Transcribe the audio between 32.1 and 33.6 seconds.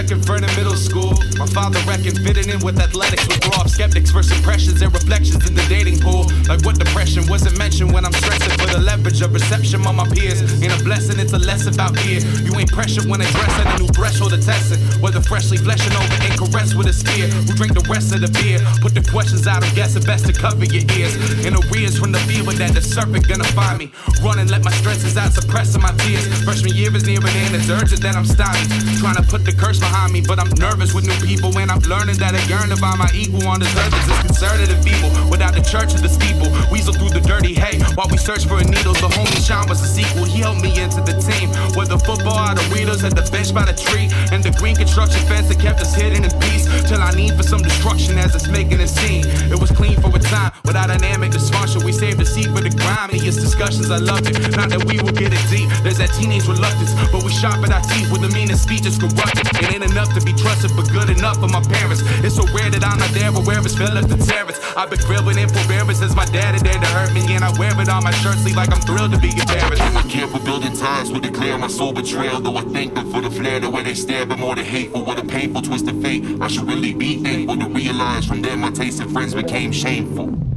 that I yearn to find my equal on